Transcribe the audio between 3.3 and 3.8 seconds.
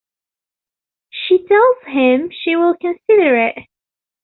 it.